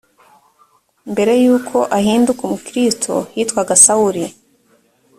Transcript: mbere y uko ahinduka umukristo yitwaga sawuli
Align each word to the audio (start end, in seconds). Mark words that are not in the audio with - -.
mbere 1.11 1.33
y 1.43 1.47
uko 1.55 1.77
ahinduka 1.97 2.41
umukristo 2.43 3.13
yitwaga 3.35 3.73
sawuli 3.83 4.23